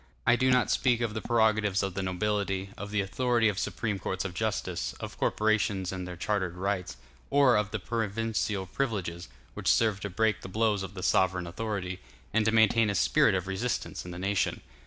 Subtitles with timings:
[0.25, 3.99] I do not speak of the prerogatives of the nobility, of the authority of supreme
[3.99, 6.97] courts of justice, of corporations and their chartered rights,
[7.29, 11.99] or of provincial privileges, which served to break the blows of the sovereign authority,
[12.33, 14.61] and to maintain a spirit of resistance in the nation.